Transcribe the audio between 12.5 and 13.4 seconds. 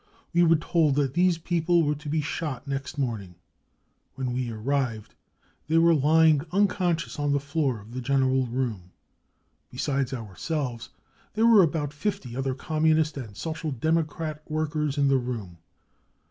Communist and